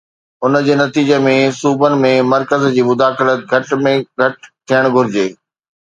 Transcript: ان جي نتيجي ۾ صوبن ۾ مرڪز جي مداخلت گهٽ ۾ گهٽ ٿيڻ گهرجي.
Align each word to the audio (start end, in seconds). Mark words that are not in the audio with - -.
ان 0.45 0.55
جي 0.67 0.75
نتيجي 0.79 1.19
۾ 1.25 1.33
صوبن 1.57 1.97
۾ 2.05 2.11
مرڪز 2.31 2.65
جي 2.79 2.85
مداخلت 2.89 3.45
گهٽ 3.53 3.77
۾ 3.89 3.95
گهٽ 4.23 4.49
ٿيڻ 4.71 4.91
گهرجي. 4.97 5.29